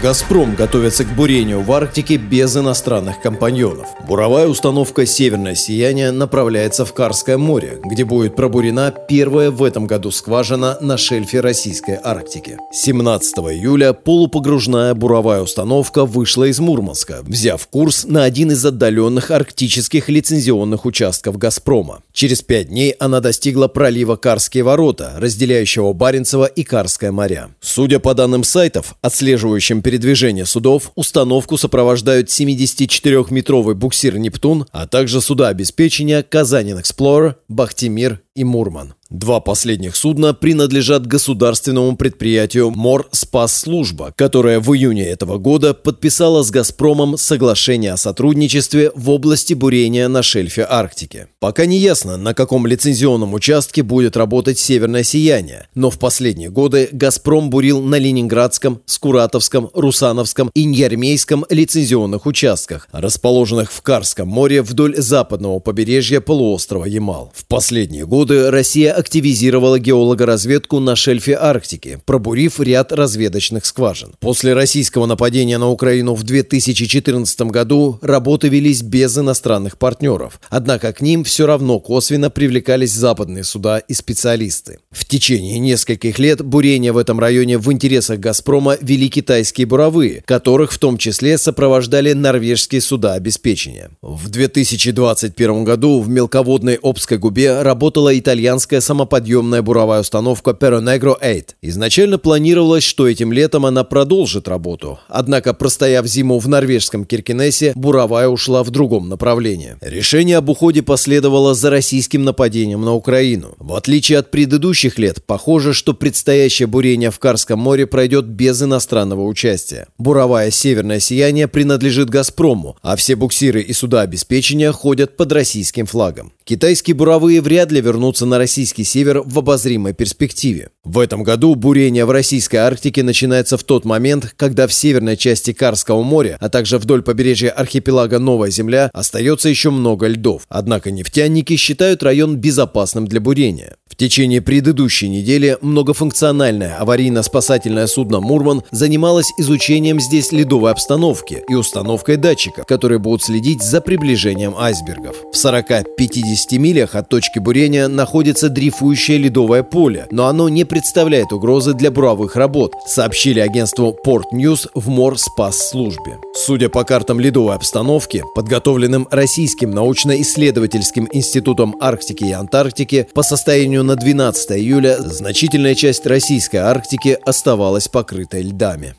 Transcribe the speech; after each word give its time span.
«Газпром» 0.00 0.54
готовится 0.54 1.04
к 1.04 1.08
бурению 1.16 1.62
в 1.62 1.72
Арктике 1.72 2.18
без 2.18 2.56
иностранных 2.56 3.20
компаньонов. 3.20 3.88
Буровая 4.06 4.46
установка 4.46 5.04
«Северное 5.04 5.56
сияние» 5.56 6.12
направляется 6.12 6.84
в 6.84 6.94
Карское 6.94 7.36
море, 7.36 7.80
где 7.84 8.04
будет 8.04 8.36
пробурена 8.36 8.94
первая 9.08 9.50
в 9.50 9.60
этом 9.64 9.88
году 9.88 10.12
скважина 10.12 10.78
на 10.80 10.96
шельфе 10.96 11.40
Российской 11.40 11.98
Арктики. 12.00 12.58
17 12.72 13.38
июля 13.38 13.92
полупогружная 13.92 14.94
буровая 14.94 15.42
установка 15.42 16.04
вышла 16.04 16.44
из 16.44 16.60
Мурманска, 16.60 17.18
взяв 17.22 17.66
курс 17.66 18.04
на 18.04 18.22
один 18.22 18.52
из 18.52 18.64
отдаленных 18.64 19.32
арктических 19.32 20.08
лицензионных 20.08 20.86
участков 20.86 21.38
«Газпрома». 21.38 22.02
Через 22.12 22.42
пять 22.42 22.68
дней 22.68 22.92
она 23.00 23.18
достигла 23.18 23.66
пролива 23.66 24.14
Карские 24.14 24.62
ворота, 24.62 25.14
разделяющего 25.16 25.92
Баренцево 25.92 26.44
и 26.44 26.62
Карское 26.62 27.10
моря. 27.10 27.48
Судя 27.60 27.98
по 27.98 28.14
данным 28.14 28.44
сайтов, 28.44 28.94
отслеживающим 29.02 29.82
передвижения 29.88 30.44
судов 30.44 30.92
установку 30.96 31.56
сопровождают 31.56 32.28
74-метровый 32.28 33.74
буксир 33.74 34.18
«Нептун», 34.18 34.66
а 34.70 34.86
также 34.86 35.22
суда 35.22 35.48
обеспечения 35.48 36.22
«Казанин 36.22 36.78
Эксплорер», 36.78 37.36
«Бахтимир» 37.48 38.20
и 38.38 38.44
«Мурман». 38.44 38.94
Два 39.10 39.40
последних 39.40 39.96
судна 39.96 40.34
принадлежат 40.34 41.06
государственному 41.06 41.96
предприятию 41.96 42.70
Мор 42.70 43.08
Спас 43.10 43.56
Служба, 43.56 44.12
которое 44.14 44.60
в 44.60 44.74
июне 44.74 45.06
этого 45.06 45.38
года 45.38 45.72
подписало 45.72 46.42
с 46.42 46.50
«Газпромом» 46.50 47.16
соглашение 47.16 47.94
о 47.94 47.96
сотрудничестве 47.96 48.92
в 48.94 49.08
области 49.08 49.54
бурения 49.54 50.08
на 50.08 50.22
шельфе 50.22 50.66
Арктики. 50.68 51.28
Пока 51.40 51.64
не 51.64 51.78
ясно, 51.78 52.18
на 52.18 52.34
каком 52.34 52.66
лицензионном 52.66 53.32
участке 53.32 53.82
будет 53.82 54.16
работать 54.16 54.58
«Северное 54.58 55.02
сияние», 55.02 55.68
но 55.74 55.88
в 55.90 55.98
последние 55.98 56.50
годы 56.50 56.90
«Газпром» 56.92 57.48
бурил 57.48 57.80
на 57.80 57.96
Ленинградском, 57.96 58.82
Скуратовском, 58.84 59.70
Русановском 59.72 60.50
и 60.54 60.64
Ньярмейском 60.64 61.46
лицензионных 61.48 62.26
участках, 62.26 62.86
расположенных 62.92 63.72
в 63.72 63.80
Карском 63.80 64.28
море 64.28 64.60
вдоль 64.60 64.96
западного 64.98 65.60
побережья 65.60 66.20
полуострова 66.20 66.84
Ямал. 66.84 67.32
В 67.34 67.46
последние 67.46 68.04
годы 68.04 68.27
Россия 68.30 68.92
активизировала 68.92 69.78
геологоразведку 69.78 70.80
на 70.80 70.96
шельфе 70.96 71.34
Арктики, 71.34 72.00
пробурив 72.04 72.60
ряд 72.60 72.92
разведочных 72.92 73.64
скважин. 73.66 74.10
После 74.20 74.54
российского 74.54 75.06
нападения 75.06 75.58
на 75.58 75.68
Украину 75.68 76.14
в 76.14 76.22
2014 76.22 77.40
году 77.42 77.98
работы 78.02 78.48
велись 78.48 78.82
без 78.82 79.16
иностранных 79.16 79.78
партнеров, 79.78 80.40
однако 80.50 80.92
к 80.92 81.00
ним 81.00 81.24
все 81.24 81.46
равно 81.46 81.80
косвенно 81.80 82.30
привлекались 82.30 82.92
западные 82.92 83.44
суда 83.44 83.78
и 83.78 83.94
специалисты. 83.94 84.78
В 84.90 85.04
течение 85.04 85.58
нескольких 85.58 86.18
лет 86.18 86.42
бурения 86.44 86.92
в 86.92 86.98
этом 86.98 87.20
районе 87.20 87.58
в 87.58 87.72
интересах 87.72 88.18
«Газпрома» 88.20 88.76
вели 88.80 89.08
китайские 89.08 89.66
буровые, 89.66 90.22
которых 90.26 90.72
в 90.72 90.78
том 90.78 90.98
числе 90.98 91.38
сопровождали 91.38 92.12
норвежские 92.12 92.80
суда 92.80 93.14
обеспечения. 93.14 93.90
В 94.02 94.28
2021 94.28 95.64
году 95.64 96.00
в 96.00 96.08
мелководной 96.08 96.78
Обской 96.82 97.18
губе 97.18 97.62
работала 97.62 98.17
итальянская 98.18 98.80
самоподъемная 98.80 99.62
буровая 99.62 100.00
установка 100.00 100.50
Perro 100.50 100.80
Negro 100.80 101.16
8. 101.20 101.44
Изначально 101.62 102.18
планировалось, 102.18 102.84
что 102.84 103.08
этим 103.08 103.32
летом 103.32 103.66
она 103.66 103.84
продолжит 103.84 104.48
работу. 104.48 104.98
Однако, 105.08 105.54
простояв 105.54 106.06
зиму 106.06 106.38
в 106.38 106.48
норвежском 106.48 107.04
Киркинессе, 107.04 107.72
буровая 107.74 108.28
ушла 108.28 108.62
в 108.62 108.70
другом 108.70 109.08
направлении. 109.08 109.76
Решение 109.80 110.38
об 110.38 110.48
уходе 110.48 110.82
последовало 110.82 111.54
за 111.54 111.70
российским 111.70 112.24
нападением 112.24 112.82
на 112.82 112.94
Украину. 112.94 113.54
В 113.58 113.74
отличие 113.74 114.18
от 114.18 114.30
предыдущих 114.30 114.98
лет, 114.98 115.24
похоже, 115.24 115.72
что 115.72 115.94
предстоящее 115.94 116.66
бурение 116.66 117.10
в 117.10 117.18
Карском 117.18 117.58
море 117.58 117.86
пройдет 117.86 118.26
без 118.26 118.62
иностранного 118.62 119.22
участия. 119.24 119.88
Буровая 119.98 120.50
«Северное 120.50 121.00
сияние» 121.00 121.48
принадлежит 121.48 122.10
«Газпрому», 122.10 122.76
а 122.82 122.96
все 122.96 123.16
буксиры 123.16 123.62
и 123.62 123.72
суда 123.72 124.02
обеспечения 124.02 124.72
ходят 124.72 125.16
под 125.16 125.32
российским 125.32 125.86
флагом. 125.86 126.32
Китайские 126.44 126.94
буровые 126.94 127.42
вряд 127.42 127.70
ли 127.70 127.80
вернутся 128.08 128.24
на 128.24 128.38
российский 128.38 128.84
север 128.84 129.22
в 129.22 129.38
обозримой 129.38 129.92
перспективе. 129.92 130.70
В 130.82 130.98
этом 130.98 131.22
году 131.22 131.54
бурение 131.54 132.06
в 132.06 132.10
российской 132.10 132.56
Арктике 132.56 133.02
начинается 133.02 133.58
в 133.58 133.64
тот 133.64 133.84
момент, 133.84 134.32
когда 134.36 134.66
в 134.66 134.72
северной 134.72 135.18
части 135.18 135.52
Карского 135.52 136.02
моря, 136.02 136.38
а 136.40 136.48
также 136.48 136.78
вдоль 136.78 137.02
побережья 137.02 137.50
архипелага 137.50 138.18
Новая 138.18 138.48
Земля 138.48 138.88
остается 138.94 139.50
еще 139.50 139.70
много 139.70 140.06
льдов. 140.06 140.44
Однако 140.48 140.90
нефтяники 140.90 141.56
считают 141.56 142.02
район 142.02 142.36
безопасным 142.36 143.06
для 143.06 143.20
бурения. 143.20 143.76
Течение 143.98 144.40
предыдущей 144.40 145.08
недели 145.08 145.58
многофункциональное 145.60 146.76
аварийно-спасательное 146.78 147.88
судно 147.88 148.20
«Мурман» 148.20 148.62
занималось 148.70 149.32
изучением 149.38 149.98
здесь 149.98 150.30
ледовой 150.30 150.70
обстановки 150.70 151.42
и 151.48 151.54
установкой 151.56 152.14
датчиков, 152.14 152.64
которые 152.64 153.00
будут 153.00 153.24
следить 153.24 153.60
за 153.60 153.80
приближением 153.80 154.54
айсбергов. 154.56 155.16
В 155.32 155.34
40-50 155.34 156.58
милях 156.58 156.94
от 156.94 157.08
точки 157.08 157.40
бурения 157.40 157.88
находится 157.88 158.48
дрейфующее 158.48 159.18
ледовое 159.18 159.64
поле, 159.64 160.06
но 160.12 160.28
оно 160.28 160.48
не 160.48 160.62
представляет 160.62 161.32
угрозы 161.32 161.74
для 161.74 161.90
буровых 161.90 162.36
работ, 162.36 162.74
сообщили 162.86 163.40
агентству 163.40 163.96
Port 164.06 164.26
News 164.32 164.68
в 164.74 164.88
Морспас-службе. 164.88 166.18
Судя 166.36 166.68
по 166.68 166.84
картам 166.84 167.18
ледовой 167.18 167.56
обстановки, 167.56 168.22
подготовленным 168.36 169.08
Российским 169.10 169.72
научно-исследовательским 169.72 171.08
институтом 171.10 171.74
Арктики 171.80 172.22
и 172.22 172.30
Антарктики, 172.30 173.08
по 173.12 173.24
состоянию 173.24 173.87
на 173.88 173.96
12 173.96 174.50
июля 174.52 174.98
значительная 174.98 175.74
часть 175.74 176.06
российской 176.06 176.58
Арктики 176.58 177.18
оставалась 177.24 177.88
покрытой 177.88 178.42
льдами. 178.42 178.94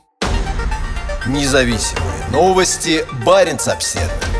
Независимые 1.27 2.25
новости. 2.31 3.05
Барин 3.23 3.59
обседный. 3.67 4.38